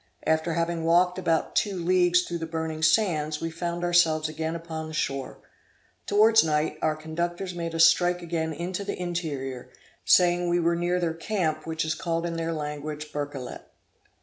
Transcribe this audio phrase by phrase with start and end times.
[0.25, 4.87] After having walked about two leagues through the burning sands, we found ourselves again upon
[4.87, 5.37] the shore.
[6.07, 9.69] Towards night, our conductors made us strike again into the interior,
[10.03, 13.61] saying we were near their camp which is called in their language Berkelet.